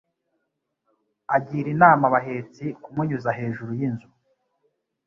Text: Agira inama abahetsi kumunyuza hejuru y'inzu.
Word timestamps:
Agira 1.35 1.67
inama 1.75 2.03
abahetsi 2.09 2.63
kumunyuza 2.83 3.29
hejuru 3.39 3.71
y'inzu. 3.79 4.07